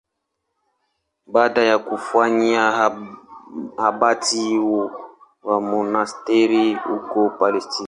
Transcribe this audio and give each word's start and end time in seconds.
Baada 1.33 1.61
ya 1.61 1.77
kufanywa 1.79 2.93
abati 3.77 4.57
wa 5.43 5.61
monasteri 5.61 6.73
huko 6.73 7.29
Palestina. 7.29 7.79